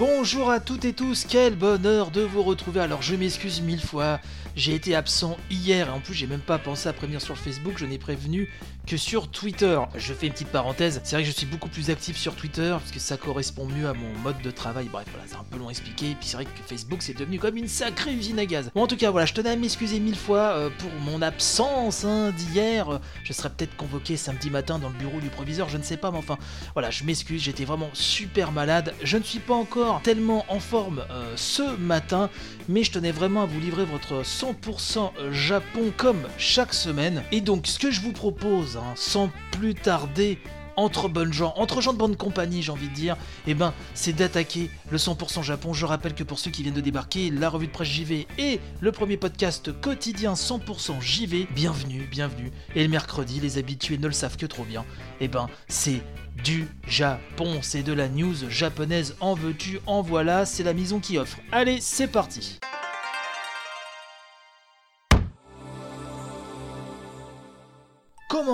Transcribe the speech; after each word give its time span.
Bonjour 0.00 0.50
à 0.50 0.60
toutes 0.60 0.86
et 0.86 0.94
tous, 0.94 1.26
quel 1.28 1.56
bonheur 1.56 2.10
de 2.10 2.22
vous 2.22 2.42
retrouver. 2.42 2.80
Alors 2.80 3.02
je 3.02 3.14
m'excuse 3.14 3.60
mille 3.60 3.82
fois, 3.82 4.18
j'ai 4.56 4.74
été 4.74 4.94
absent 4.94 5.36
hier 5.50 5.88
et 5.88 5.90
en 5.90 6.00
plus 6.00 6.14
j'ai 6.14 6.26
même 6.26 6.40
pas 6.40 6.56
pensé 6.56 6.88
à 6.88 6.94
prévenir 6.94 7.20
sur 7.20 7.36
Facebook, 7.36 7.74
je 7.76 7.84
n'ai 7.84 7.98
prévenu 7.98 8.48
que 8.86 8.96
sur 8.96 9.28
Twitter. 9.28 9.78
Je 9.94 10.12
fais 10.12 10.26
une 10.26 10.32
petite 10.32 10.48
parenthèse, 10.48 11.00
c'est 11.04 11.16
vrai 11.16 11.22
que 11.22 11.28
je 11.28 11.34
suis 11.34 11.46
beaucoup 11.46 11.68
plus 11.68 11.90
actif 11.90 12.16
sur 12.16 12.34
Twitter 12.34 12.70
parce 12.70 12.90
que 12.90 12.98
ça 12.98 13.16
correspond 13.16 13.66
mieux 13.66 13.88
à 13.88 13.94
mon 13.94 14.12
mode 14.22 14.40
de 14.42 14.50
travail. 14.50 14.88
Bref, 14.90 15.06
voilà, 15.10 15.26
c'est 15.26 15.36
un 15.36 15.44
peu 15.50 15.58
long 15.58 15.68
à 15.68 15.70
expliquer. 15.70 16.10
Et 16.10 16.14
puis 16.14 16.26
c'est 16.28 16.36
vrai 16.36 16.44
que 16.44 16.50
Facebook 16.66 17.02
c'est 17.02 17.16
devenu 17.16 17.38
comme 17.38 17.56
une 17.56 17.68
sacrée 17.68 18.12
usine 18.12 18.38
à 18.38 18.46
gaz. 18.46 18.70
Bon, 18.74 18.82
en 18.82 18.86
tout 18.86 18.96
cas, 18.96 19.10
voilà, 19.10 19.26
je 19.26 19.34
tenais 19.34 19.50
à 19.50 19.56
m'excuser 19.56 20.00
mille 20.00 20.16
fois 20.16 20.54
euh, 20.54 20.70
pour 20.78 20.90
mon 21.00 21.22
absence 21.22 22.04
hein, 22.04 22.32
d'hier. 22.32 23.00
Je 23.24 23.32
serais 23.32 23.50
peut-être 23.50 23.76
convoqué 23.76 24.16
samedi 24.16 24.50
matin 24.50 24.78
dans 24.78 24.88
le 24.88 24.94
bureau 24.94 25.20
du 25.20 25.28
proviseur, 25.28 25.68
je 25.68 25.76
ne 25.76 25.82
sais 25.82 25.96
pas, 25.96 26.10
mais 26.10 26.18
enfin, 26.18 26.38
voilà, 26.74 26.90
je 26.90 27.04
m'excuse, 27.04 27.42
j'étais 27.42 27.64
vraiment 27.64 27.90
super 27.92 28.52
malade. 28.52 28.94
Je 29.02 29.16
ne 29.16 29.22
suis 29.22 29.38
pas 29.38 29.54
encore 29.54 30.02
tellement 30.02 30.44
en 30.48 30.60
forme 30.60 31.04
euh, 31.10 31.32
ce 31.36 31.76
matin, 31.76 32.30
mais 32.68 32.82
je 32.82 32.92
tenais 32.92 33.12
vraiment 33.12 33.42
à 33.42 33.46
vous 33.46 33.60
livrer 33.60 33.84
votre 33.84 34.22
100% 34.22 35.32
Japon 35.32 35.92
comme 35.96 36.26
chaque 36.38 36.74
semaine. 36.74 37.22
Et 37.32 37.40
donc, 37.40 37.66
ce 37.66 37.78
que 37.78 37.90
je 37.90 38.00
vous 38.00 38.12
propose, 38.12 38.69
hein, 38.76 38.92
sans 38.94 39.30
plus 39.52 39.74
tarder, 39.74 40.38
entre 40.76 41.08
bonnes 41.08 41.32
gens, 41.32 41.52
entre 41.56 41.80
gens 41.80 41.92
de 41.92 41.98
bonne 41.98 42.16
compagnie, 42.16 42.62
j'ai 42.62 42.72
envie 42.72 42.88
de 42.88 42.94
dire, 42.94 43.16
eh 43.46 43.54
ben, 43.54 43.74
c'est 43.94 44.12
d'attaquer 44.12 44.70
le 44.90 44.98
100% 44.98 45.42
Japon. 45.42 45.72
Je 45.72 45.86
rappelle 45.86 46.14
que 46.14 46.24
pour 46.24 46.38
ceux 46.38 46.50
qui 46.50 46.62
viennent 46.62 46.74
de 46.74 46.80
débarquer, 46.80 47.30
la 47.30 47.48
revue 47.48 47.66
de 47.66 47.72
presse 47.72 47.88
JV 47.88 48.26
est 48.38 48.60
le 48.80 48.92
premier 48.92 49.16
podcast 49.16 49.78
quotidien 49.80 50.34
100% 50.34 51.00
JV. 51.00 51.46
Bienvenue, 51.54 52.08
bienvenue. 52.10 52.50
Et 52.74 52.82
le 52.82 52.88
mercredi, 52.88 53.40
les 53.40 53.58
habitués 53.58 53.98
ne 53.98 54.06
le 54.06 54.12
savent 54.12 54.36
que 54.36 54.46
trop 54.46 54.64
bien. 54.64 54.84
Eh 55.20 55.28
ben, 55.28 55.48
c'est 55.68 56.02
du 56.42 56.66
Japon, 56.86 57.58
c'est 57.62 57.82
de 57.82 57.92
la 57.92 58.08
news 58.08 58.48
japonaise. 58.48 59.16
En 59.20 59.34
veux-tu, 59.34 59.80
en 59.86 60.00
voilà, 60.02 60.46
c'est 60.46 60.62
la 60.62 60.72
maison 60.72 61.00
qui 61.00 61.18
offre. 61.18 61.38
Allez, 61.52 61.78
c'est 61.80 62.08
parti. 62.08 62.58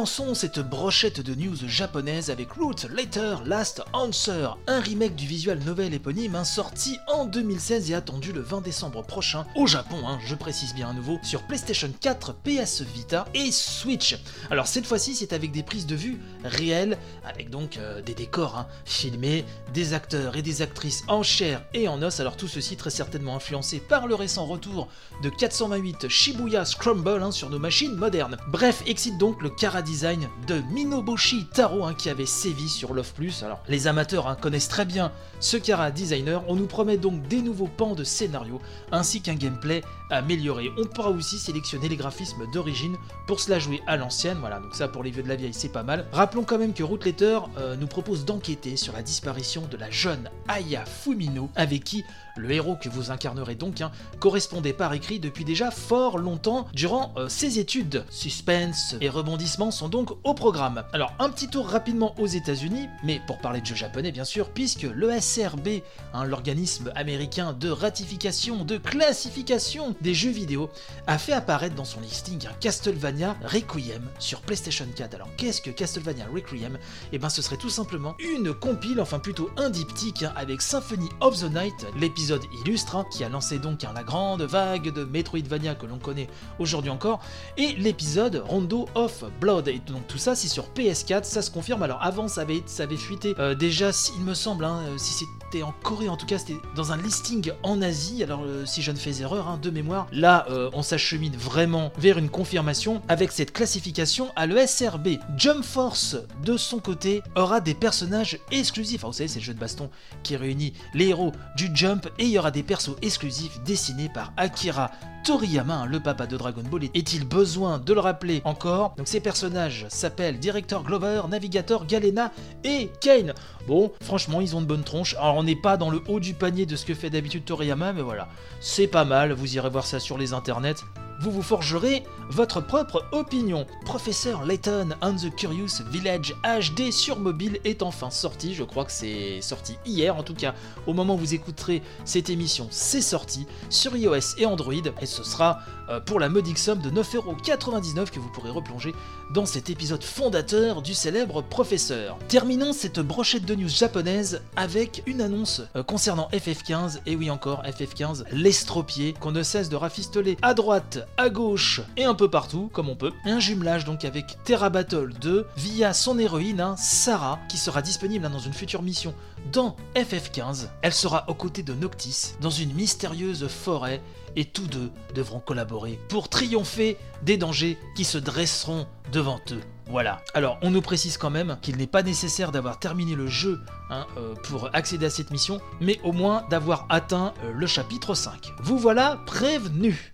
Commençons 0.07 0.35
cette 0.35 0.61
brochette 0.61 1.21
de 1.21 1.35
news 1.35 1.57
japonaise 1.67 2.31
avec 2.31 2.53
Root 2.53 2.87
Later 2.95 3.39
Last 3.45 3.83
Answer, 3.93 4.51
un 4.69 4.79
remake 4.79 5.17
du 5.17 5.27
visual 5.27 5.59
novel 5.67 5.95
éponyme 5.95 6.37
hein, 6.37 6.45
sorti 6.45 6.97
en 7.13 7.25
2016 7.25 7.91
et 7.91 7.95
attendu 7.95 8.31
le 8.31 8.41
20 8.41 8.61
décembre 8.61 9.03
prochain 9.03 9.47
au 9.57 9.67
Japon, 9.67 9.97
hein, 10.07 10.21
je 10.25 10.37
précise 10.37 10.77
bien 10.77 10.91
à 10.91 10.93
nouveau, 10.93 11.19
sur 11.25 11.43
PlayStation 11.43 11.91
4, 12.01 12.35
PS 12.35 12.83
Vita 12.83 13.27
et 13.35 13.51
Switch. 13.51 14.17
Alors 14.49 14.69
cette 14.69 14.87
fois-ci 14.87 15.17
c'est 15.17 15.33
avec 15.33 15.51
des 15.51 15.65
prises 15.65 15.87
de 15.87 15.97
vue 15.97 16.21
réelles, 16.45 16.99
avec 17.25 17.51
donc 17.51 17.77
euh, 17.77 18.01
des 18.01 18.15
décors 18.15 18.57
hein, 18.57 18.69
filmés, 18.85 19.45
des 19.75 19.93
acteurs 19.93 20.37
et 20.37 20.43
des 20.43 20.63
actrices 20.63 21.03
en 21.09 21.25
chair 21.25 21.65
et 21.75 21.89
en 21.89 22.01
os, 22.01 22.21
alors 22.21 22.37
tout 22.37 22.47
ceci 22.47 22.77
très 22.77 22.91
certainement 22.91 23.35
influencé 23.35 23.81
par 23.81 24.07
le 24.07 24.15
récent 24.15 24.47
retour 24.47 24.87
de 25.25 25.31
428 25.31 26.07
Shibuya 26.07 26.65
Scramble 26.65 27.25
hein, 27.25 27.33
sur 27.33 27.51
nos 27.51 27.59
machines 27.59 27.97
modernes. 27.97 28.37
Bref, 28.47 28.85
excite 28.87 29.19
donc 29.19 29.43
le 29.43 29.51
design 29.97 30.29
de 30.47 30.61
Minoboshi 30.73 31.47
Taro 31.55 31.87
hein, 31.87 31.95
qui 31.95 32.11
avait 32.11 32.27
sévi 32.27 32.69
sur 32.69 32.93
Love 32.93 33.15
Plus. 33.15 33.43
Alors 33.43 33.63
les 33.67 33.87
amateurs 33.87 34.29
hein, 34.29 34.37
connaissent 34.39 34.69
très 34.69 34.85
bien 34.85 35.11
ce 35.41 35.57
Kara 35.57 35.91
designer. 35.91 36.45
On 36.49 36.55
nous 36.55 36.67
promet 36.67 36.99
donc 36.99 37.27
des 37.29 37.41
nouveaux 37.41 37.71
pans 37.79 37.95
de 37.95 38.05
scénario 38.05 38.61
ainsi 38.93 39.23
qu'un 39.23 39.37
gameplay 39.37 39.83
amélioré. 40.11 40.71
On 40.77 40.85
pourra 40.85 41.09
aussi 41.09 41.39
sélectionner 41.39 41.89
les 41.89 41.97
graphismes 41.97 42.45
d'origine 42.53 42.99
pour 43.27 43.41
se 43.41 43.59
jouer 43.59 43.81
à 43.87 43.97
l'ancienne. 43.97 44.37
Voilà, 44.39 44.61
donc 44.61 44.75
ça 44.75 44.87
pour 44.87 45.03
les 45.03 45.11
vieux 45.11 45.23
de 45.23 45.29
la 45.29 45.37
vieille 45.37 45.55
c'est 45.55 45.73
pas 45.73 45.83
mal. 45.83 46.07
Rappelons 46.13 46.45
quand 46.45 46.59
même 46.59 46.75
que 46.75 46.83
Root 46.83 46.99
Letter 47.03 47.39
euh, 47.57 47.75
nous 47.77 47.87
propose 47.87 48.27
d'enquêter 48.27 48.77
sur 48.77 48.93
la 48.93 49.03
disparition 49.03 49.63
de 49.71 49.79
la 49.79 49.91
jeune 49.91 50.29
Aya 50.47 50.85
Fumino 50.85 51.49
avec 51.57 51.85
qui 51.85 52.05
le 52.37 52.51
héros 52.51 52.77
que 52.77 52.91
vous 52.91 53.11
incarnerez 53.11 53.55
donc 53.55 53.81
hein, 53.81 53.91
correspondait 54.21 54.75
par 54.75 54.93
écrit 54.93 55.21
depuis 55.21 55.47
déjà 55.47 55.71
fort 55.71 56.19
longtemps 56.19 56.67
durant 56.75 57.15
euh, 57.17 57.31
ses 57.31 57.59
études. 57.59 58.05
Suspense 58.11 58.95
et 59.01 59.09
rebondissements 59.09 59.71
sont 59.77 59.89
donc 59.89 60.11
au 60.25 60.35
programme. 60.35 60.85
Alors 60.93 61.13
un 61.19 61.29
petit 61.29 61.49
tour 61.49 61.69
rapidement 61.69 62.15
aux 62.19 62.27
États-Unis, 62.27 62.89
mais 63.05 63.21
pour 63.27 63.39
parler 63.39 63.61
de 63.61 63.67
jeux 63.67 63.75
japonais 63.75 64.11
bien 64.11 64.25
sûr, 64.25 64.49
puisque 64.51 64.83
le 64.83 65.21
SRB, 65.21 65.83
hein, 66.15 66.25
l'organisme 66.25 66.91
américain 66.95 67.53
de 67.53 67.69
ratification, 67.69 68.65
de 68.65 68.79
classification 68.79 69.95
des 70.01 70.15
jeux 70.15 70.31
vidéo, 70.31 70.71
a 71.07 71.19
fait 71.19 71.33
apparaître 71.33 71.75
dans 71.75 71.85
son 71.85 72.01
listing 72.01 72.47
un 72.47 72.55
Castlevania 72.55 73.37
Requiem 73.45 74.09
sur 74.19 74.41
PlayStation 74.41 74.87
4. 74.95 75.15
Alors 75.15 75.29
qu'est-ce 75.37 75.61
que 75.61 75.71
Castlevania 75.71 76.27
Requiem? 76.33 76.79
Eh 77.13 77.19
ben 77.19 77.29
ce 77.29 77.43
serait 77.43 77.59
tout 77.59 77.71
simplement 77.71 78.15
une 78.19 78.55
compile, 78.55 79.01
enfin 79.01 79.19
plutôt 79.19 79.51
un 79.59 79.69
diptyque 79.69 80.23
hein, 80.23 80.33
avec 80.37 80.63
Symphony 80.63 81.09
of 81.21 81.39
the 81.39 81.53
Night, 81.53 81.87
l'épisode 82.01 82.43
illustre 82.63 82.97
hein, 82.97 83.05
qui 83.13 83.25
a 83.25 83.29
lancé 83.29 83.59
donc 83.59 83.83
la 83.83 84.03
grande 84.03 84.43
vague 84.43 84.93
de 84.93 85.05
Metroidvania 85.05 85.75
que 85.75 85.87
l'on 85.87 85.99
connaît 85.99 86.29
aujourd'hui 86.59 86.91
encore, 86.91 87.21
et 87.59 87.75
l'épisode 87.75 88.43
Rondo 88.47 88.89
of 88.95 89.25
Blood. 89.41 89.66
Et 89.69 89.81
donc 89.87 90.07
tout 90.07 90.19
ça 90.19 90.35
c'est 90.35 90.49
sur 90.49 90.69
PS4, 90.71 91.25
ça 91.25 91.43
se 91.43 91.51
confirme. 91.51 91.83
Alors 91.83 92.03
avant 92.03 92.29
ça 92.29 92.43
avait, 92.43 92.63
ça 92.67 92.85
avait 92.85 92.97
fuité 92.97 93.35
euh, 93.39 93.55
déjà, 93.55 93.91
il 94.17 94.25
me 94.25 94.35
semble, 94.35 94.65
hein, 94.65 94.83
euh, 94.89 94.99
si 94.99 95.13
c'était 95.13 95.63
en 95.63 95.73
Corée 95.83 96.09
en 96.09 96.17
tout 96.17 96.27
cas, 96.27 96.39
c'était 96.39 96.57
dans 96.75 96.93
un 96.93 96.97
listing 96.97 97.53
en 97.63 97.83
Asie. 97.83 98.23
Alors 98.23 98.43
euh, 98.45 98.65
si 98.67 98.83
je 98.83 98.91
ne 98.91 98.97
fais 98.97 99.21
erreur 99.21 99.49
hein, 99.49 99.59
de 99.61 99.71
mémoire, 99.71 100.07
là 100.13 100.47
on 100.73 100.83
s'achemine 100.83 101.37
vraiment 101.37 101.93
vers 101.99 102.19
une 102.19 102.29
confirmation 102.29 103.03
avec 103.09 103.33
cette 103.33 103.53
classification 103.53 104.31
à 104.37 104.47
l'ESRB. 104.47 105.09
Jump 105.37 105.65
Force 105.65 106.17
de 106.45 106.57
son 106.57 106.79
côté 106.79 107.23
aura 107.35 107.61
des 107.61 107.75
personnages 107.75 108.39
exclusifs. 108.51 109.05
vous 109.05 109.13
savez 109.13 109.29
c'est 109.29 109.41
le 109.41 109.45
jeu 109.45 109.55
de 109.55 109.59
baston 109.59 109.91
qui 110.23 110.37
réunit 110.37 110.73
les 110.95 111.09
héros 111.09 111.33
du 111.57 111.71
Jump 111.75 112.09
et 112.19 112.25
il 112.25 112.31
y 112.31 112.39
aura 112.39 112.51
des 112.51 112.63
persos 112.63 112.97
exclusifs 113.03 113.61
dessinés 113.65 114.11
par 114.13 114.33
Akira 114.37 114.91
Toriyama, 115.27 115.87
le 115.87 115.99
papa 115.99 116.29
de 116.29 116.37
Dragon 116.37 116.63
Ball. 116.71 116.85
Est-il 116.95 117.27
besoin 117.27 117.81
de 117.81 117.93
le 117.93 117.99
rappeler 117.99 118.43
encore? 118.45 118.95
Donc 118.97 119.09
ces 119.09 119.19
personnages 119.19 119.87
s'appellent 119.89 120.39
Director 120.39 120.85
Glover, 120.85 121.23
Navigator 121.29 121.85
Galena 121.85 122.31
et 122.63 122.93
Kane. 123.01 123.35
Bon, 123.67 123.91
franchement, 124.01 124.41
ils 124.41 124.55
ont 124.55 124.61
de 124.61 124.67
bonnes 124.67 124.85
tronches. 124.85 125.17
Alors 125.17 125.35
on 125.35 125.43
n'est 125.43 125.61
pas 125.61 125.77
dans 125.77 125.91
le 125.91 126.01
haut 126.07 126.21
du 126.21 126.35
panier 126.35 126.65
de 126.65 126.77
ce 126.77 126.87
que 126.87 126.95
fait 126.95 127.11
d'habitude 127.11 127.45
Toriyama, 127.45 127.93
mais 127.93 128.03
voilà, 128.03 128.29
c'est 128.61 128.87
pas 128.87 129.05
mal. 129.05 129.33
Vous 129.33 129.57
irez 129.57 129.69
voir 129.69 129.85
ça 129.85 129.99
sur 129.99 130.17
les 130.17 130.33
internets 130.33 130.77
vous 131.21 131.31
vous 131.31 131.43
forgerez 131.43 132.05
votre 132.29 132.61
propre 132.61 133.05
opinion. 133.13 133.67
Professeur 133.85 134.45
Layton 134.45 134.91
and 135.01 135.17
the 135.17 135.35
Curious 135.35 135.83
Village 135.91 136.35
HD 136.45 136.91
sur 136.91 137.19
mobile 137.19 137.61
est 137.65 137.83
enfin 137.83 138.11
sorti, 138.11 138.55
je 138.55 138.65
crois 138.65 138.85
que 138.85 138.93
c'est 138.93 139.41
sorti 139.41 139.77
hier 139.87 140.17
en 140.17 140.23
tout 140.23 140.35
cas, 140.35 140.55
au 140.87 140.93
moment 140.93 141.15
où 141.15 141.19
vous 141.19 141.35
écouterez 141.35 141.83
cette 142.05 142.31
émission, 142.31 142.69
c'est 142.71 143.01
sorti 143.01 143.47
sur 143.71 143.97
iOS 143.97 144.37
et 144.39 144.47
Android, 144.47 144.75
et 145.01 145.07
ce 145.07 145.25
sera 145.25 145.61
pour 146.05 146.21
la 146.21 146.29
modique 146.29 146.59
somme 146.59 146.81
de 146.81 146.91
9,99€ 146.91 148.11
que 148.11 148.19
vous 148.19 148.29
pourrez 148.29 148.51
replonger 148.51 148.95
dans 149.33 149.47
cet 149.47 149.71
épisode 149.71 150.03
fondateur 150.03 150.83
du 150.83 150.95
célèbre 150.95 151.43
professeur. 151.43 152.19
Terminons 152.29 152.73
cette 152.73 153.01
brochette 153.01 153.45
de 153.45 153.55
news 153.55 153.69
japonaise 153.69 154.43
avec 154.57 155.03
une 155.07 155.21
annonce 155.21 155.63
euh, 155.75 155.83
concernant 155.83 156.29
FF15, 156.33 157.01
et 157.07 157.17
oui 157.17 157.31
encore 157.31 157.63
FF15, 157.65 158.25
l'estropié 158.33 159.15
qu'on 159.15 159.33
ne 159.33 159.43
cesse 159.43 159.69
de 159.69 159.77
rafistoler 159.77 160.37
à 160.43 160.55
droite, 160.55 161.07
à 161.17 161.29
gauche 161.29 161.81
et 161.97 162.05
un 162.05 162.15
peu 162.15 162.29
partout 162.29 162.71
comme 162.73 162.89
on 162.89 162.97
peut. 162.97 163.13
Un 163.25 163.41
jumelage 163.41 163.85
donc 163.85 164.05
avec 164.05 164.39
Terra 164.45 164.71
Battle 164.71 165.13
2 165.21 165.47
via 165.57 165.93
son 165.93 166.19
héroïne 166.19 166.61
hein, 166.61 166.77
Sarah 166.79 167.39
qui 167.49 167.57
sera 167.59 167.83
disponible 167.83 168.25
hein, 168.25 168.31
dans 168.31 168.39
une 168.39 168.53
future 168.53 168.83
mission 168.83 169.15
dans 169.53 169.77
FF15. 169.95 170.69
Elle 170.83 170.93
sera 170.93 171.25
aux 171.29 171.35
côtés 171.35 171.63
de 171.63 171.75
Noctis 171.75 172.35
dans 172.41 172.51
une 172.51 172.73
mystérieuse 172.73 173.49
forêt 173.49 174.01
et 174.37 174.45
tous 174.45 174.67
deux 174.67 174.91
devront 175.15 175.41
collaborer 175.41 175.99
pour 176.09 176.29
triompher 176.29 176.97
des 177.23 177.37
dangers 177.37 177.79
qui 177.97 178.05
se 178.05 178.19
dresseront 178.19 178.87
devant 179.13 179.41
eux. 179.51 179.61
Voilà. 179.89 180.21
Alors, 180.35 180.59
on 180.63 180.71
nous 180.71 180.83
précise 180.83 181.17
quand 181.17 181.31
même 181.31 181.59
qu'il 181.63 181.77
n'est 181.77 181.87
pas 181.87 182.03
nécessaire 182.03 182.51
d'avoir 182.51 182.79
terminé 182.79 183.15
le 183.15 183.29
jeu 183.29 183.61
hein, 183.89 184.07
euh, 184.17 184.35
pour 184.45 184.69
accéder 184.75 185.07
à 185.07 185.11
cette 185.11 185.31
mission, 185.31 185.61
mais 185.81 186.01
au 186.03 186.13
moins 186.13 186.45
d'avoir 186.51 186.87
atteint 186.89 187.33
euh, 187.45 187.53
le 187.53 187.67
chapitre 187.67 188.15
5. 188.15 188.53
Vous 188.61 188.79
voilà 188.79 189.21
prévenu 189.27 190.13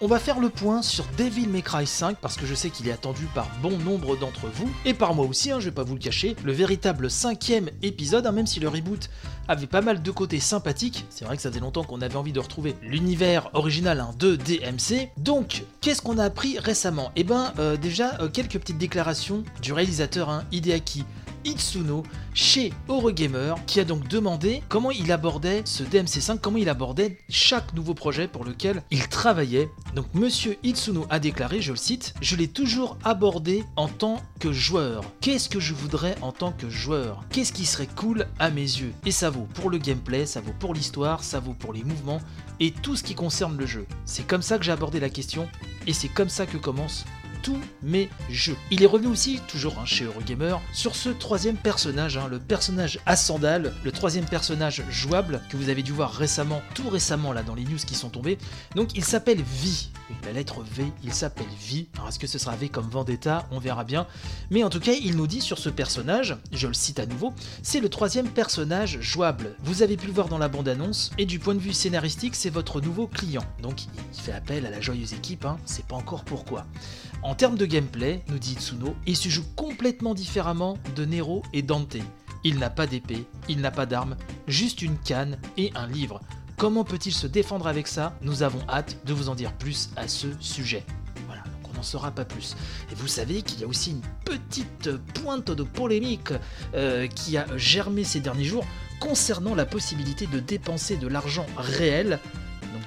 On 0.00 0.06
va 0.06 0.20
faire 0.20 0.38
le 0.38 0.48
point 0.48 0.80
sur 0.80 1.04
Devil 1.18 1.48
May 1.48 1.60
Cry 1.60 1.84
5 1.84 2.18
parce 2.18 2.36
que 2.36 2.46
je 2.46 2.54
sais 2.54 2.70
qu'il 2.70 2.86
est 2.86 2.92
attendu 2.92 3.24
par 3.34 3.50
bon 3.60 3.76
nombre 3.78 4.16
d'entre 4.16 4.46
vous 4.46 4.70
et 4.84 4.94
par 4.94 5.12
moi 5.12 5.26
aussi, 5.26 5.50
hein, 5.50 5.58
je 5.58 5.64
vais 5.64 5.74
pas 5.74 5.82
vous 5.82 5.94
le 5.94 6.00
cacher. 6.00 6.36
Le 6.44 6.52
véritable 6.52 7.10
cinquième 7.10 7.68
épisode, 7.82 8.24
hein, 8.24 8.30
même 8.30 8.46
si 8.46 8.60
le 8.60 8.68
reboot 8.68 9.10
avait 9.48 9.66
pas 9.66 9.80
mal 9.80 10.00
de 10.00 10.10
côtés 10.12 10.38
sympathiques, 10.38 11.04
c'est 11.10 11.24
vrai 11.24 11.34
que 11.34 11.42
ça 11.42 11.48
faisait 11.48 11.58
longtemps 11.58 11.82
qu'on 11.82 12.00
avait 12.00 12.14
envie 12.14 12.30
de 12.30 12.38
retrouver 12.38 12.76
l'univers 12.80 13.50
original 13.54 13.98
hein, 13.98 14.10
de 14.20 14.36
DMC. 14.36 15.10
Donc, 15.16 15.64
qu'est-ce 15.80 16.00
qu'on 16.00 16.18
a 16.18 16.24
appris 16.24 16.60
récemment? 16.60 17.10
Eh 17.16 17.24
ben, 17.24 17.52
euh, 17.58 17.76
déjà 17.76 18.20
euh, 18.20 18.28
quelques 18.28 18.60
petites 18.60 18.78
déclarations 18.78 19.42
du 19.60 19.72
réalisateur 19.72 20.44
Hideaki 20.52 21.06
Itsuno 21.44 22.02
chez 22.34 22.72
Eurogamer 22.88 23.54
qui 23.66 23.80
a 23.80 23.84
donc 23.84 24.08
demandé 24.08 24.62
comment 24.68 24.90
il 24.90 25.10
abordait 25.12 25.62
ce 25.64 25.82
DMC5, 25.82 26.38
comment 26.38 26.58
il 26.58 26.68
abordait 26.68 27.18
chaque 27.28 27.74
nouveau 27.74 27.94
projet 27.94 28.28
pour 28.28 28.44
lequel 28.44 28.82
il 28.90 29.08
travaillait. 29.08 29.70
Donc 29.94 30.06
monsieur 30.14 30.56
Itsuno 30.62 31.06
a 31.10 31.18
déclaré, 31.18 31.60
je 31.60 31.72
le 31.72 31.76
cite, 31.76 32.14
je 32.20 32.36
l'ai 32.36 32.48
toujours 32.48 32.98
abordé 33.04 33.64
en 33.76 33.88
tant 33.88 34.22
que 34.40 34.52
joueur. 34.52 35.04
Qu'est-ce 35.20 35.48
que 35.48 35.60
je 35.60 35.74
voudrais 35.74 36.16
en 36.22 36.32
tant 36.32 36.52
que 36.52 36.68
joueur? 36.68 37.24
Qu'est-ce 37.30 37.52
qui 37.52 37.66
serait 37.66 37.88
cool 37.96 38.26
à 38.38 38.50
mes 38.50 38.62
yeux? 38.62 38.92
Et 39.04 39.10
ça 39.10 39.30
vaut 39.30 39.48
pour 39.54 39.70
le 39.70 39.78
gameplay, 39.78 40.26
ça 40.26 40.40
vaut 40.40 40.54
pour 40.58 40.74
l'histoire, 40.74 41.24
ça 41.24 41.40
vaut 41.40 41.54
pour 41.54 41.72
les 41.72 41.84
mouvements 41.84 42.20
et 42.60 42.72
tout 42.72 42.96
ce 42.96 43.02
qui 43.02 43.14
concerne 43.14 43.56
le 43.56 43.66
jeu. 43.66 43.86
C'est 44.04 44.26
comme 44.26 44.42
ça 44.42 44.58
que 44.58 44.64
j'ai 44.64 44.72
abordé 44.72 45.00
la 45.00 45.10
question 45.10 45.48
et 45.86 45.92
c'est 45.92 46.08
comme 46.08 46.28
ça 46.28 46.46
que 46.46 46.56
commence 46.56 47.04
tous 47.42 47.58
mes 47.82 48.08
jeux. 48.30 48.56
Il 48.70 48.82
est 48.82 48.86
revenu 48.86 49.08
aussi, 49.08 49.40
toujours 49.48 49.78
hein, 49.78 49.84
chez 49.84 50.04
Eurogamer, 50.04 50.56
sur 50.72 50.94
ce 50.94 51.08
troisième 51.08 51.56
personnage, 51.56 52.16
hein, 52.16 52.28
le 52.28 52.38
personnage 52.38 52.98
à 53.06 53.16
sandales, 53.16 53.72
le 53.84 53.92
troisième 53.92 54.24
personnage 54.24 54.82
jouable 54.90 55.40
que 55.48 55.56
vous 55.56 55.68
avez 55.68 55.82
dû 55.82 55.92
voir 55.92 56.12
récemment, 56.12 56.62
tout 56.74 56.88
récemment 56.88 57.32
là 57.32 57.42
dans 57.42 57.54
les 57.54 57.64
news 57.64 57.78
qui 57.78 57.94
sont 57.94 58.10
tombées. 58.10 58.38
Donc 58.74 58.96
il 58.96 59.04
s'appelle 59.04 59.38
V. 59.38 59.70
La 60.24 60.32
lettre 60.32 60.62
V, 60.62 60.84
il 61.04 61.12
s'appelle 61.12 61.46
V. 61.60 61.86
Alors 61.96 62.08
est-ce 62.08 62.18
que 62.18 62.26
ce 62.26 62.38
sera 62.38 62.56
V 62.56 62.68
comme 62.68 62.88
Vendetta? 62.88 63.46
On 63.50 63.58
verra 63.58 63.84
bien. 63.84 64.06
Mais 64.50 64.64
en 64.64 64.70
tout 64.70 64.80
cas, 64.80 64.92
il 64.92 65.16
nous 65.16 65.26
dit 65.26 65.40
sur 65.40 65.58
ce 65.58 65.68
personnage, 65.68 66.36
je 66.52 66.66
le 66.66 66.74
cite 66.74 66.98
à 66.98 67.06
nouveau, 67.06 67.34
c'est 67.62 67.80
le 67.80 67.88
troisième 67.88 68.28
personnage 68.28 69.00
jouable. 69.00 69.54
Vous 69.62 69.82
avez 69.82 69.96
pu 69.96 70.06
le 70.06 70.12
voir 70.12 70.28
dans 70.28 70.38
la 70.38 70.48
bande-annonce, 70.48 71.10
et 71.18 71.26
du 71.26 71.38
point 71.38 71.54
de 71.54 71.60
vue 71.60 71.72
scénaristique, 71.72 72.34
c'est 72.34 72.50
votre 72.50 72.80
nouveau 72.80 73.06
client. 73.06 73.44
Donc 73.62 73.82
il 73.84 74.20
fait 74.20 74.32
appel 74.32 74.66
à 74.66 74.70
la 74.70 74.80
joyeuse 74.80 75.12
équipe, 75.12 75.44
hein, 75.44 75.58
c'est 75.66 75.84
pas 75.84 75.96
encore 75.96 76.24
pourquoi. 76.24 76.66
En 77.28 77.34
termes 77.34 77.58
de 77.58 77.66
gameplay, 77.66 78.24
nous 78.28 78.38
dit 78.38 78.52
Itsuno, 78.52 78.96
il 79.06 79.14
se 79.14 79.28
joue 79.28 79.44
complètement 79.54 80.14
différemment 80.14 80.78
de 80.96 81.04
Nero 81.04 81.42
et 81.52 81.60
Dante. 81.60 81.98
Il 82.42 82.58
n'a 82.58 82.70
pas 82.70 82.86
d'épée, 82.86 83.26
il 83.50 83.60
n'a 83.60 83.70
pas 83.70 83.84
d'arme, 83.84 84.16
juste 84.46 84.80
une 84.80 84.96
canne 84.96 85.36
et 85.58 85.70
un 85.74 85.86
livre. 85.86 86.22
Comment 86.56 86.84
peut-il 86.84 87.12
se 87.12 87.26
défendre 87.26 87.66
avec 87.66 87.86
ça? 87.86 88.16
Nous 88.22 88.42
avons 88.42 88.60
hâte 88.66 88.96
de 89.04 89.12
vous 89.12 89.28
en 89.28 89.34
dire 89.34 89.52
plus 89.52 89.90
à 89.96 90.08
ce 90.08 90.28
sujet. 90.40 90.86
Voilà, 91.26 91.42
donc 91.42 91.70
on 91.70 91.76
n'en 91.76 91.82
saura 91.82 92.12
pas 92.12 92.24
plus. 92.24 92.56
Et 92.90 92.94
vous 92.94 93.08
savez 93.08 93.42
qu'il 93.42 93.60
y 93.60 93.64
a 93.64 93.66
aussi 93.66 93.90
une 93.90 94.02
petite 94.24 94.96
pointe 95.12 95.50
de 95.50 95.62
polémique 95.64 96.32
euh, 96.74 97.08
qui 97.08 97.36
a 97.36 97.44
germé 97.58 98.04
ces 98.04 98.20
derniers 98.20 98.44
jours 98.44 98.64
concernant 99.00 99.54
la 99.54 99.66
possibilité 99.66 100.26
de 100.26 100.40
dépenser 100.40 100.96
de 100.96 101.06
l'argent 101.06 101.44
réel 101.58 102.20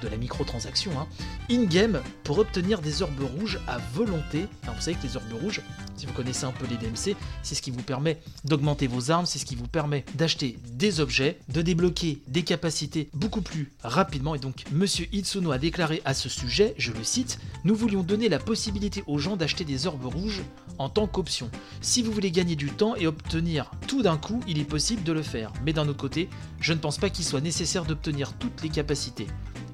de 0.02 0.08
la 0.08 0.16
microtransaction, 0.16 0.92
hein, 0.98 1.06
in-game 1.50 2.00
pour 2.24 2.38
obtenir 2.38 2.80
des 2.80 3.02
orbes 3.02 3.28
rouges 3.38 3.60
à 3.66 3.78
volonté. 3.94 4.46
Vous 4.64 4.80
savez 4.80 4.96
que 4.96 5.06
les 5.06 5.16
orbes 5.16 5.32
rouges, 5.40 5.62
si 5.96 6.06
vous 6.06 6.12
connaissez 6.12 6.44
un 6.44 6.52
peu 6.52 6.66
les 6.66 6.76
DMC, 6.76 7.16
c'est 7.42 7.54
ce 7.54 7.62
qui 7.62 7.70
vous 7.70 7.82
permet 7.82 8.20
d'augmenter 8.44 8.86
vos 8.86 9.10
armes, 9.10 9.26
c'est 9.26 9.38
ce 9.38 9.46
qui 9.46 9.56
vous 9.56 9.68
permet 9.68 10.04
d'acheter 10.14 10.58
des 10.72 11.00
objets, 11.00 11.38
de 11.48 11.62
débloquer 11.62 12.20
des 12.28 12.42
capacités 12.42 13.08
beaucoup 13.14 13.42
plus 13.42 13.72
rapidement. 13.82 14.34
Et 14.34 14.38
donc 14.38 14.64
Monsieur 14.72 15.06
Itsuno 15.12 15.52
a 15.52 15.58
déclaré 15.58 16.02
à 16.04 16.14
ce 16.14 16.28
sujet, 16.28 16.74
je 16.78 16.92
le 16.92 17.04
cite, 17.04 17.38
nous 17.64 17.74
voulions 17.74 18.02
donner 18.02 18.28
la 18.28 18.38
possibilité 18.38 19.04
aux 19.06 19.18
gens 19.18 19.36
d'acheter 19.36 19.64
des 19.64 19.86
orbes 19.86 20.06
rouges 20.06 20.42
en 20.78 20.88
tant 20.88 21.06
qu'option. 21.06 21.50
Si 21.80 22.02
vous 22.02 22.12
voulez 22.12 22.30
gagner 22.30 22.56
du 22.56 22.70
temps 22.70 22.96
et 22.96 23.06
obtenir 23.06 23.70
tout 23.86 24.02
d'un 24.02 24.16
coup, 24.16 24.40
il 24.48 24.58
est 24.58 24.64
possible 24.64 25.02
de 25.02 25.12
le 25.12 25.22
faire. 25.22 25.52
Mais 25.64 25.72
d'un 25.72 25.86
autre 25.88 26.00
côté, 26.00 26.28
je 26.60 26.72
ne 26.72 26.78
pense 26.78 26.98
pas 26.98 27.10
qu'il 27.10 27.24
soit 27.24 27.40
nécessaire 27.40 27.84
d'obtenir 27.84 28.32
toutes 28.34 28.62
les 28.62 28.68
capacités 28.68 29.26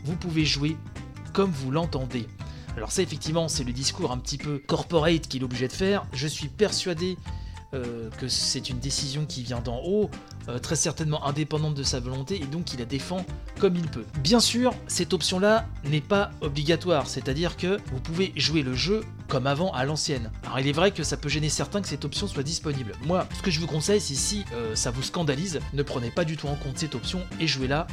vous 0.08 0.16
pouvez 0.16 0.46
jouer 0.46 0.78
comme 1.34 1.50
vous 1.50 1.70
l'entendez. 1.70 2.26
Alors 2.76 2.93
ça 2.93 3.02
effectivement 3.02 3.46
c'est 3.49 3.64
le 3.64 3.72
discours 3.72 4.10
un 4.10 4.16
petit 4.16 4.38
peu 4.38 4.58
corporate 4.66 5.28
qu'il 5.28 5.43
est 5.43 5.44
obligé 5.44 5.69
de 5.69 5.72
faire. 5.72 6.06
Je 6.14 6.26
suis 6.26 6.49
persuadé 6.49 7.19
euh, 7.75 8.08
que 8.19 8.28
c'est 8.28 8.70
une 8.70 8.78
décision 8.78 9.26
qui 9.26 9.43
vient 9.43 9.60
d'en 9.60 9.82
haut, 9.84 10.08
euh, 10.49 10.58
très 10.58 10.76
certainement 10.76 11.26
indépendante 11.26 11.75
de 11.75 11.82
sa 11.82 12.00
volonté, 12.00 12.40
et 12.40 12.46
donc 12.46 12.72
il 12.72 12.78
la 12.78 12.87
défend 12.87 13.26
comme 13.60 13.76
il 13.76 13.87
peut. 13.87 14.06
Bien 14.22 14.40
sûr, 14.40 14.72
cette 14.87 15.12
option-là 15.12 15.66
n'est 15.84 16.00
pas 16.00 16.31
obligatoire, 16.40 17.06
c'est-à-dire 17.06 17.58
que 17.58 17.78
vous 17.93 18.00
pouvez 18.00 18.32
jouer 18.37 18.62
le 18.62 18.72
jeu 18.72 19.04
comme 19.28 19.46
avant 19.46 19.70
à 19.72 19.84
l'ancienne. 19.84 20.31
Alors 20.44 20.61
il 20.61 20.66
est 20.66 20.72
vrai 20.72 20.93
que 20.93 21.02
ça 21.02 21.19
peut 21.19 21.28
gêner 21.28 21.50
certains 21.50 21.82
que 21.82 21.88
cette 21.88 22.06
option 22.06 22.26
soit 22.26 22.43
disponible. 22.43 22.94
Moi, 23.04 23.26
ce 23.37 23.43
que 23.43 23.50
je 23.50 23.61
vous 23.61 23.66
conseille, 23.66 24.00
c'est 24.00 24.14
si 24.14 24.46
euh, 24.54 24.75
ça 24.75 24.90
vous 24.90 25.02
scandalise, 25.02 25.61
ne 25.75 25.82
prenez 25.82 26.11
pas 26.11 26.25
du 26.25 26.38
tout 26.38 26.46
en 26.46 26.54
compte 26.54 26.78
cette 26.78 26.94
option 26.94 27.20
et 27.38 27.46
jouez-la 27.46 27.87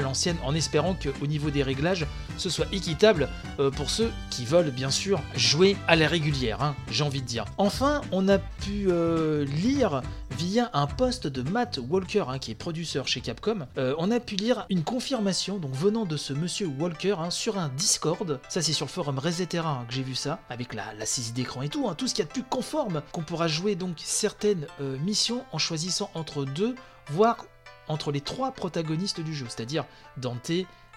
l'ancienne 0.00 0.36
en 0.44 0.54
espérant 0.54 0.94
qu'au 0.94 1.26
niveau 1.26 1.50
des 1.50 1.62
réglages 1.62 2.06
ce 2.38 2.50
soit 2.50 2.66
équitable 2.72 3.28
euh, 3.58 3.70
pour 3.70 3.90
ceux 3.90 4.10
qui 4.30 4.44
veulent 4.44 4.70
bien 4.70 4.90
sûr 4.90 5.20
jouer 5.36 5.76
à 5.86 5.96
la 5.96 6.08
régulière, 6.08 6.62
hein, 6.62 6.74
j'ai 6.90 7.04
envie 7.04 7.22
de 7.22 7.26
dire. 7.26 7.44
Enfin, 7.58 8.00
on 8.10 8.28
a 8.28 8.38
pu 8.38 8.86
euh, 8.88 9.44
lire 9.44 10.02
via 10.38 10.70
un 10.72 10.86
post 10.86 11.26
de 11.26 11.48
Matt 11.48 11.78
Walker, 11.88 12.24
hein, 12.28 12.38
qui 12.38 12.50
est 12.50 12.54
producteur 12.54 13.06
chez 13.06 13.20
Capcom, 13.20 13.66
euh, 13.78 13.94
on 13.98 14.10
a 14.10 14.18
pu 14.18 14.36
lire 14.36 14.66
une 14.70 14.82
confirmation 14.82 15.58
donc 15.58 15.74
venant 15.74 16.06
de 16.06 16.16
ce 16.16 16.32
monsieur 16.32 16.66
Walker 16.66 17.16
hein, 17.18 17.30
sur 17.30 17.58
un 17.58 17.68
Discord. 17.68 18.40
Ça 18.48 18.62
c'est 18.62 18.72
sur 18.72 18.86
le 18.86 18.90
forum 18.90 19.18
Resetera 19.18 19.84
que 19.88 19.94
j'ai 19.94 20.02
vu 20.02 20.14
ça, 20.14 20.40
avec 20.48 20.74
la, 20.74 20.84
saisie 21.04 21.32
d'écran 21.32 21.62
et 21.62 21.68
tout, 21.68 21.88
tout 21.96 22.08
ce 22.08 22.14
qu'il 22.14 22.24
y 22.24 22.26
a 22.26 22.28
de 22.28 22.32
plus 22.32 22.44
conforme, 22.44 23.02
qu'on 23.12 23.22
pourra 23.22 23.48
jouer 23.48 23.74
donc 23.74 23.96
certaines 23.98 24.66
missions 25.04 25.44
en 25.52 25.58
choisissant 25.58 26.10
entre 26.14 26.44
deux, 26.44 26.74
voire 27.10 27.44
entre 27.92 28.12
les 28.12 28.20
trois 28.20 28.52
protagonistes 28.52 29.20
du 29.20 29.34
jeu, 29.34 29.46
c'est-à-dire 29.48 29.84
Dante, 30.16 30.50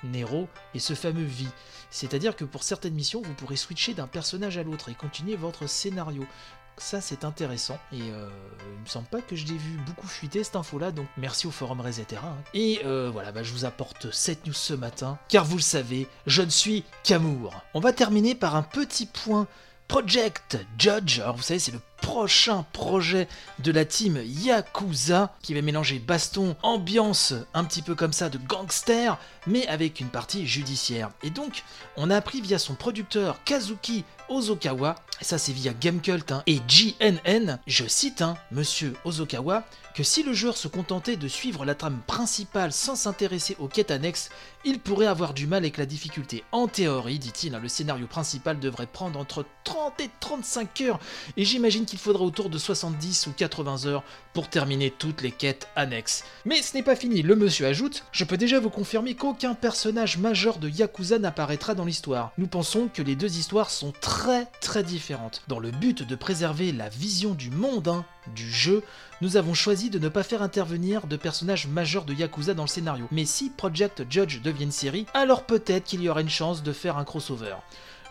Nero 0.04 0.48
et 0.74 0.80
ce 0.80 0.94
fameux 0.94 1.26
V. 1.26 1.46
C'est-à-dire 1.90 2.36
que 2.36 2.46
pour 2.46 2.64
certaines 2.64 2.94
missions, 2.94 3.22
vous 3.22 3.34
pourrez 3.34 3.56
switcher 3.56 3.94
d'un 3.94 4.08
personnage 4.08 4.58
à 4.58 4.64
l'autre 4.64 4.90
et 4.90 4.94
continuer 4.94 5.36
votre 5.36 5.68
scénario. 5.68 6.26
Ça, 6.78 7.00
c'est 7.00 7.24
intéressant. 7.24 7.80
Et 7.94 8.02
euh, 8.02 8.30
il 8.76 8.82
me 8.82 8.86
semble 8.86 9.08
pas 9.08 9.22
que 9.22 9.36
je 9.36 9.46
l'ai 9.46 9.58
vu 9.58 9.78
beaucoup 9.86 10.08
fuiter 10.08 10.44
cette 10.44 10.58
info-là, 10.58 10.92
donc 10.92 11.08
merci 11.16 11.48
au 11.48 11.52
forum 11.52 11.80
Resetera. 11.80 12.28
Hein. 12.28 12.44
Et 12.54 12.82
euh, 12.84 13.10
voilà, 13.12 13.32
bah, 13.32 13.44
je 13.44 13.54
vous 13.54 13.64
apporte 13.64 14.12
cette 14.12 14.46
news 14.46 14.54
ce 14.54 14.74
matin, 14.74 15.18
car 15.30 15.46
vous 15.46 15.56
le 15.56 15.62
savez, 15.62 16.08
je 16.28 16.42
ne 16.42 16.50
suis 16.50 16.84
qu'amour. 17.04 17.54
On 17.74 17.80
va 17.80 17.94
terminer 17.94 18.36
par 18.36 18.58
un 18.58 18.64
petit 18.64 19.06
point 19.06 19.48
Project 19.88 20.58
Judge. 20.78 21.20
Alors 21.20 21.36
vous 21.36 21.44
savez, 21.44 21.60
c'est 21.60 21.72
le 21.72 21.82
prochain 22.02 22.66
projet 22.74 23.28
de 23.60 23.72
la 23.72 23.86
team 23.86 24.20
Yakuza 24.24 25.34
qui 25.42 25.54
va 25.54 25.62
mélanger 25.62 26.00
baston, 26.00 26.56
ambiance 26.62 27.34
un 27.54 27.64
petit 27.64 27.82
peu 27.82 27.96
comme 27.96 28.14
ça 28.14 28.30
de 28.30 28.38
gangster, 28.38 29.18
mais 29.48 29.66
avec 29.68 30.00
une 30.00 30.10
partie 30.10 30.46
judiciaire. 30.46 31.10
Et 31.24 31.30
donc, 31.30 31.64
on 31.98 32.10
a 32.10 32.16
appris 32.16 32.42
via 32.42 32.60
son 32.60 32.76
producteur 32.76 33.44
Kazuki 33.44 34.04
Ozokawa, 34.30 34.96
ça 35.22 35.38
c'est 35.38 35.52
via 35.52 35.74
Gamecult 35.74 36.32
hein, 36.32 36.44
et 36.48 36.60
GNN, 36.68 37.60
je 37.68 37.86
cite 37.88 38.22
hein, 38.22 38.36
Monsieur 38.52 38.94
Ozokawa, 39.06 39.64
que 39.94 40.04
si 40.04 40.24
le 40.24 40.34
joueur 40.34 40.58
se 40.58 40.68
contentait 40.68 41.16
de 41.16 41.28
suivre 41.28 41.64
la 41.64 41.76
trame 41.76 42.02
principale 42.06 42.74
sans 42.74 42.96
s'intéresser 42.96 43.56
aux 43.60 43.68
quêtes 43.68 43.92
annexes, 43.92 44.30
il 44.66 44.80
pourrait 44.80 45.06
avoir 45.06 45.34
du 45.34 45.48
mal 45.48 45.60
avec 45.60 45.78
la 45.78 45.86
difficulté. 45.86 46.44
En 46.52 46.68
théorie, 46.68 47.20
dit-il, 47.20 47.56
hein, 47.56 47.60
le 47.62 47.70
scénario 47.70 48.08
principal 48.08 48.60
devrait 48.60 48.88
prendre 48.88 49.20
entre 49.20 49.46
30 49.64 50.02
et 50.02 50.10
35 50.20 50.82
heures, 50.82 51.00
et 51.38 51.46
j'imagine 51.46 51.86
qu'il 51.86 52.00
faudra 52.00 52.24
autour 52.24 52.50
de 52.50 52.58
70 52.58 53.28
ou 53.28 53.32
80 53.32 53.86
heures 53.86 54.04
pour 54.34 54.50
terminer 54.50 54.92
toutes 54.92 55.22
les 55.22 55.32
quêtes 55.32 55.70
annexes. 55.76 56.26
Mais 56.44 56.62
ce 56.62 56.76
n'est 56.76 56.84
pas 56.84 56.96
fini, 56.96 57.22
le 57.22 57.36
monsieur 57.36 57.68
ajoute, 57.68 58.04
je 58.12 58.26
peux 58.26 58.38
déjà 58.38 58.60
vous 58.60 58.70
confirmer 58.70 59.16
qu'aucun 59.16 59.54
personnage 59.54 60.18
majeur 60.18 60.58
de 60.58 60.68
Yakuza 60.68 61.20
n'apparaîtra 61.20 61.74
dans 61.74 61.86
l'histoire. 61.86 62.34
Nous 62.38 62.48
pensons 62.48 62.90
que 62.94 63.02
les 63.02 63.16
deux 63.16 63.38
histoires 63.38 63.70
sont 63.70 63.94
très 64.02 64.15
très 64.62 64.84
différentes. 64.84 65.42
Dans 65.48 65.60
le 65.60 65.72
but 65.72 66.04
de 66.04 66.16
préserver 66.16 66.72
la 66.72 66.90
vision 66.90 67.34
du 67.34 67.50
monde 67.50 67.88
hein, 67.88 68.06
du 68.36 68.50
jeu, 68.50 68.84
nous 69.22 69.38
avons 69.38 69.54
choisi 69.54 69.90
de 69.90 70.00
ne 70.00 70.10
pas 70.10 70.24
faire 70.24 70.42
intervenir 70.42 71.08
de 71.08 71.18
personnages 71.18 71.68
majeurs 71.68 72.06
de 72.06 72.14
Yakuza 72.14 72.54
dans 72.54 72.64
le 72.64 72.70
scénario. 72.70 73.08
Mais 73.12 73.26
si 73.26 73.50
Project 73.50 74.04
Judge 74.10 74.42
devient 74.42 74.64
une 74.64 74.72
série, 74.72 75.06
alors 75.14 75.44
peut-être 75.44 75.86
qu'il 75.86 76.02
y 76.02 76.10
aura 76.10 76.22
une 76.22 76.30
chance 76.30 76.64
de 76.64 76.72
faire 76.72 76.98
un 76.98 77.04
crossover. 77.04 77.56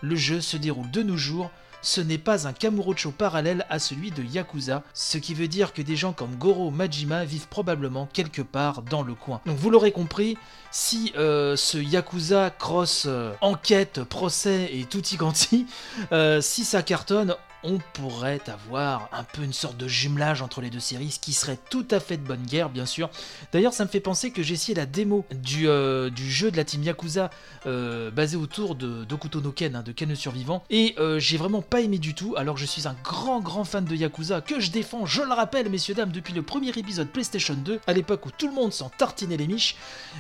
Le 0.03 0.17
jeu 0.17 0.41
se 0.41 0.57
déroule 0.57 0.91
de 0.91 1.03
nos 1.03 1.17
jours, 1.17 1.51
ce 1.85 2.01
n'est 2.01 2.19
pas 2.19 2.49
un 2.49 2.53
Kamurocho 2.55 3.11
parallèle 3.11 3.67
à 3.69 3.79
celui 3.79 4.11
de 4.11 4.23
Yakuza, 4.23 4.83
ce 4.95 5.19
qui 5.19 5.35
veut 5.35 5.49
dire 5.49 5.75
que 5.75 5.83
des 5.83 5.97
gens 5.97 6.15
comme 6.15 6.35
Goro 6.37 6.71
Majima 6.71 7.27
vivent 7.27 7.49
probablement 7.49 8.09
quelque 8.13 8.41
part 8.41 8.81
dans 8.83 9.03
le 9.03 9.15
coin. 9.15 9.43
Donc 9.45 9.59
vous 9.59 9.69
l'aurez 9.69 9.93
compris, 9.93 10.39
si 10.71 11.13
euh, 11.19 11.57
ce 11.57 11.77
Yakuza 11.77 12.51
cross 12.51 13.05
euh, 13.07 13.35
enquête, 13.43 14.03
procès 14.03 14.71
et 14.73 14.87
tutti 14.87 15.19
quanti, 15.19 15.67
euh, 16.13 16.41
si 16.41 16.65
ça 16.65 16.83
cartonne, 16.83 17.37
on 17.65 17.79
pourrait 17.95 18.43
avoir 18.47 19.09
un 19.13 19.25
peu 19.25 19.43
une 19.43 19.55
sorte 19.55 19.79
de 19.79 19.89
jumelage 19.89 20.43
entre 20.43 20.61
les 20.61 20.69
deux 20.69 20.81
séries, 20.81 21.11
ce 21.11 21.19
qui 21.19 21.33
serait 21.33 21.59
tout 21.71 21.87
à 21.91 21.99
fait 21.99 22.19
de 22.19 22.23
bonne 22.23 22.45
guerre, 22.45 22.69
bien 22.69 22.85
sûr. 22.85 23.09
D'ailleurs, 23.53 23.73
ça 23.73 23.85
me 23.85 23.89
fait 23.89 24.01
penser 24.01 24.31
que 24.31 24.43
j'ai 24.43 24.55
essayé 24.55 24.75
la 24.75 24.85
démo 24.85 25.25
du, 25.35 25.67
euh, 25.67 26.11
jeu 26.15 26.51
de 26.51 26.59
la 26.59 26.65
team 26.65 26.83
Yakuza 26.83 27.31
euh, 27.67 28.11
basé 28.11 28.37
autour 28.37 28.75
de 28.75 29.05
Dokuto 29.05 29.41
no 29.41 29.51
Ken, 29.51 29.77
hein, 29.77 29.83
de 29.83 29.93
Ken 29.93 30.11
le 30.11 30.15
survivant, 30.15 30.63
et 30.69 30.95
euh, 30.99 31.19
j'ai 31.19 31.39
vraiment 31.39 31.63
pas 31.63 31.81
aimé 31.81 31.99
du 31.99 32.15
tout, 32.15 32.35
alors 32.37 32.59
je 32.59 32.67
suis 32.67 32.87
un 32.87 32.97
grand 33.03 33.41
grand 33.41 33.65
fan 33.65 33.85
de 33.85 33.97
Yakuza 33.97 34.43
que 34.43 34.61
je 34.61 34.71
défends, 34.71 35.07
je 35.07 35.23
le 35.23 35.33
rappelle, 35.33 35.71
messieurs 35.71 35.95
dames, 35.95 36.13
depuis 36.13 36.35
le 36.35 36.43
premier 36.43 36.71
épisode 36.71 37.09
PlayStation 37.09 37.55
2, 37.55 37.81
à 37.87 37.93
l'époque 37.95 38.27
où 38.27 38.31
tout 38.31 38.49
le 38.49 38.55
monde 38.55 38.75
s'en 38.75 38.91
tartinait 38.91 39.39
les 39.39 39.47
miches, 39.47 39.77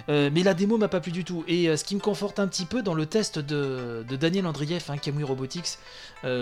mais 0.08 0.42
la 0.42 0.54
démo 0.54 0.78
m'a 0.78 0.88
pas 0.88 1.00
plu 1.00 1.12
du 1.12 1.24
tout, 1.24 1.44
et 1.46 1.76
ce 1.76 1.84
qui 1.84 1.94
me 1.94 2.00
conforte 2.00 2.38
un 2.38 2.48
petit 2.48 2.64
peu 2.64 2.82
dans 2.82 2.94
le 2.94 3.04
test 3.04 3.38
de, 3.38 4.04
Daniel 4.18 4.46
Andrieff, 4.46 4.88
hein, 4.88 4.96
Kamui 4.96 5.24
Robotics, 5.24 5.78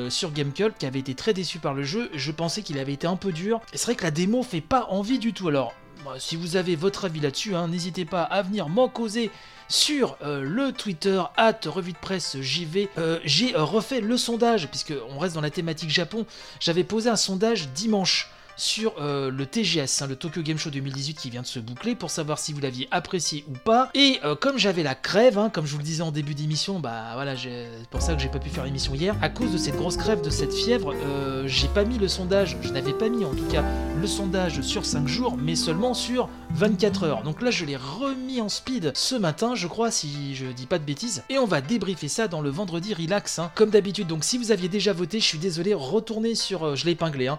sur 0.08 0.30
GameCult, 0.30 0.78
qui 0.78 0.86
été 1.00 1.14
très 1.14 1.34
déçu 1.34 1.58
par 1.58 1.74
le 1.74 1.82
jeu, 1.82 2.10
je 2.14 2.32
pensais 2.32 2.62
qu'il 2.62 2.78
avait 2.78 2.92
été 2.92 3.06
un 3.06 3.16
peu 3.16 3.32
dur, 3.32 3.60
et 3.72 3.78
c'est 3.78 3.86
vrai 3.86 3.94
que 3.94 4.04
la 4.04 4.10
démo 4.10 4.42
fait 4.42 4.60
pas 4.60 4.86
envie 4.90 5.18
du 5.18 5.32
tout, 5.32 5.48
alors 5.48 5.74
si 6.18 6.36
vous 6.36 6.56
avez 6.56 6.76
votre 6.76 7.04
avis 7.04 7.20
là-dessus, 7.20 7.54
hein, 7.54 7.68
n'hésitez 7.68 8.04
pas 8.04 8.22
à 8.22 8.42
venir 8.42 8.68
m'en 8.68 8.88
causer 8.88 9.30
sur 9.68 10.16
euh, 10.22 10.42
le 10.42 10.72
Twitter 10.72 11.22
at 11.36 11.60
revue 11.66 11.92
de 11.92 11.98
presse 11.98 12.40
JV. 12.40 12.88
Euh, 12.98 13.18
J'ai 13.24 13.52
refait 13.54 14.00
le 14.00 14.16
sondage, 14.16 14.68
puisque 14.68 14.92
on 15.10 15.18
reste 15.18 15.34
dans 15.34 15.40
la 15.40 15.50
thématique 15.50 15.90
Japon. 15.90 16.26
J'avais 16.60 16.84
posé 16.84 17.08
un 17.08 17.16
sondage 17.16 17.68
dimanche 17.68 18.30
sur 18.56 18.94
euh, 19.00 19.30
le 19.30 19.46
TGS, 19.46 20.02
hein, 20.02 20.06
le 20.06 20.16
Tokyo 20.16 20.42
Game 20.42 20.58
Show 20.58 20.70
2018 20.70 21.14
qui 21.14 21.30
vient 21.30 21.42
de 21.42 21.46
se 21.46 21.58
boucler, 21.58 21.94
pour 21.94 22.10
savoir 22.10 22.38
si 22.38 22.52
vous 22.52 22.60
l'aviez 22.60 22.88
apprécié 22.90 23.44
ou 23.48 23.52
pas. 23.52 23.90
Et 23.94 24.20
euh, 24.24 24.34
comme 24.34 24.58
j'avais 24.58 24.82
la 24.82 24.94
crève, 24.94 25.38
hein, 25.38 25.50
comme 25.50 25.66
je 25.66 25.72
vous 25.72 25.78
le 25.78 25.84
disais 25.84 26.02
en 26.02 26.12
début 26.12 26.34
d'émission, 26.34 26.80
bah 26.80 27.10
voilà, 27.14 27.36
c'est 27.36 27.68
pour 27.90 28.02
ça 28.02 28.14
que 28.14 28.20
j'ai 28.20 28.28
pas 28.28 28.38
pu 28.38 28.50
faire 28.50 28.64
l'émission 28.64 28.94
hier. 28.94 29.16
À 29.22 29.28
cause 29.28 29.52
de 29.52 29.58
cette 29.58 29.76
grosse 29.76 29.96
crève, 29.96 30.22
de 30.22 30.30
cette 30.30 30.52
fièvre, 30.52 30.94
euh, 30.94 31.44
j'ai 31.46 31.68
pas 31.68 31.84
mis 31.84 31.98
le 31.98 32.08
sondage, 32.08 32.56
je 32.62 32.68
n'avais 32.70 32.92
pas 32.92 33.08
mis 33.08 33.24
en 33.24 33.34
tout 33.34 33.46
cas 33.46 33.64
le 34.00 34.06
sondage 34.06 34.60
sur 34.62 34.84
5 34.84 35.06
jours, 35.08 35.36
mais 35.36 35.56
seulement 35.56 35.94
sur 35.94 36.28
24 36.50 37.04
heures. 37.04 37.22
Donc 37.22 37.42
là, 37.42 37.50
je 37.50 37.64
l'ai 37.64 37.76
remis 37.76 38.40
en 38.40 38.48
speed 38.48 38.92
ce 38.94 39.14
matin, 39.14 39.54
je 39.54 39.66
crois, 39.66 39.90
si 39.90 40.34
je 40.34 40.46
dis 40.46 40.66
pas 40.66 40.78
de 40.78 40.84
bêtises. 40.84 41.22
Et 41.30 41.38
on 41.38 41.46
va 41.46 41.60
débriefer 41.60 42.08
ça 42.08 42.28
dans 42.28 42.40
le 42.40 42.50
vendredi 42.50 42.94
relax, 42.94 43.38
hein, 43.38 43.50
comme 43.54 43.70
d'habitude. 43.70 44.06
Donc 44.06 44.24
si 44.24 44.38
vous 44.38 44.52
aviez 44.52 44.68
déjà 44.68 44.92
voté, 44.92 45.20
je 45.20 45.24
suis 45.24 45.38
désolé, 45.38 45.74
retournez 45.74 46.34
sur, 46.34 46.76
je 46.76 46.84
l'ai 46.84 46.92
épinglé, 46.92 47.28
hein, 47.28 47.38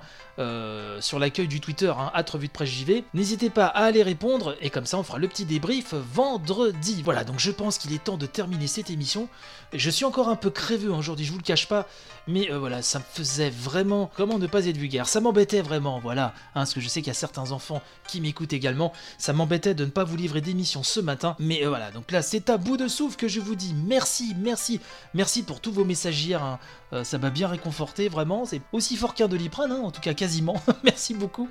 sur 1.03 1.19
l'accueil 1.19 1.47
du 1.47 1.59
Twitter, 1.59 1.93
hein, 1.97 2.11
at 2.13 2.23
de 2.23 2.47
presse 2.47 2.69
JV. 2.69 3.03
N'hésitez 3.13 3.49
pas 3.49 3.65
à 3.65 3.83
aller 3.83 4.03
répondre, 4.03 4.55
et 4.61 4.69
comme 4.69 4.85
ça, 4.85 4.97
on 4.97 5.03
fera 5.03 5.19
le 5.19 5.27
petit 5.27 5.45
débrief 5.45 5.93
vendredi. 5.93 7.01
Voilà, 7.03 7.23
donc 7.23 7.39
je 7.39 7.51
pense 7.51 7.77
qu'il 7.77 7.93
est 7.93 8.03
temps 8.03 8.17
de 8.17 8.25
terminer 8.25 8.67
cette 8.67 8.89
émission. 8.89 9.27
Je 9.73 9.89
suis 9.89 10.05
encore 10.05 10.29
un 10.29 10.35
peu 10.35 10.49
creveux 10.49 10.91
aujourd'hui, 10.91 11.25
je 11.25 11.31
vous 11.31 11.37
le 11.37 11.43
cache 11.43 11.67
pas, 11.67 11.87
mais 12.27 12.51
euh, 12.51 12.59
voilà, 12.59 12.81
ça 12.81 12.99
me 12.99 13.03
faisait 13.13 13.49
vraiment. 13.49 14.09
Comment 14.15 14.39
ne 14.39 14.47
pas 14.47 14.65
être 14.65 14.77
vulgaire? 14.77 15.07
Ça 15.07 15.19
m'embêtait 15.19 15.61
vraiment, 15.61 15.99
voilà. 15.99 16.27
Hein, 16.27 16.61
parce 16.61 16.73
que 16.73 16.81
je 16.81 16.87
sais 16.87 17.01
qu'il 17.01 17.07
y 17.07 17.11
a 17.11 17.15
certains 17.15 17.51
enfants 17.51 17.81
qui 18.07 18.21
m'écoutent 18.21 18.53
également. 18.53 18.93
Ça 19.17 19.33
m'embêtait 19.33 19.73
de 19.73 19.85
ne 19.85 19.89
pas 19.89 20.03
vous 20.03 20.15
livrer 20.15 20.41
d'émission 20.41 20.83
ce 20.83 20.99
matin. 20.99 21.35
Mais 21.39 21.65
euh, 21.65 21.69
voilà, 21.69 21.91
donc 21.91 22.11
là, 22.11 22.21
c'est 22.21 22.49
à 22.49 22.57
bout 22.57 22.77
de 22.77 22.87
souffle 22.87 23.17
que 23.17 23.27
je 23.27 23.39
vous 23.39 23.55
dis 23.55 23.73
merci, 23.73 24.35
merci, 24.39 24.79
merci 25.13 25.43
pour 25.43 25.59
tous 25.59 25.71
vos 25.71 25.83
messages 25.83 26.31
hein. 26.33 26.59
Euh, 26.93 27.03
ça 27.03 27.17
m'a 27.17 27.31
bien 27.31 27.47
réconforté, 27.47 28.07
vraiment. 28.07 28.45
C'est 28.45 28.61
aussi 28.71 28.95
fort 28.97 29.15
qu'un 29.15 29.27
doliprane, 29.27 29.71
hein, 29.71 29.81
en 29.83 29.91
tout 29.91 30.01
cas 30.01 30.13
quasiment. 30.13 30.61
merci 30.93 31.15
beaucoup. 31.15 31.49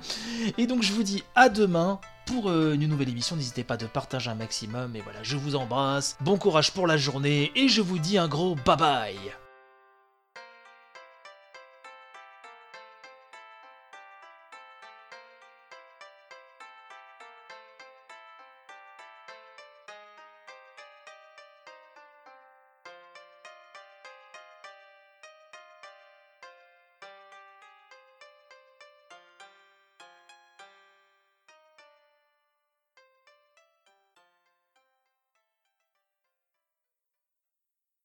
Et 0.57 0.67
donc, 0.67 0.83
je 0.83 0.93
vous 0.93 1.03
dis 1.03 1.23
à 1.35 1.49
demain. 1.49 1.99
Pour 2.25 2.49
euh, 2.49 2.73
une 2.73 2.87
nouvelle 2.87 3.09
émission, 3.09 3.35
n'hésitez 3.35 3.65
pas 3.65 3.75
de 3.75 3.85
partager 3.85 4.29
un 4.29 4.35
maximum. 4.35 4.95
Et 4.95 5.01
voilà, 5.01 5.21
je 5.23 5.35
vous 5.35 5.55
embrasse. 5.55 6.15
Bon 6.21 6.37
courage 6.37 6.71
pour 6.71 6.87
la 6.87 6.95
journée. 6.95 7.51
Et 7.57 7.67
je 7.67 7.81
vous 7.81 7.99
dis 7.99 8.17
un 8.17 8.29
gros 8.29 8.55
bye 8.65 8.77
bye. 8.77 9.42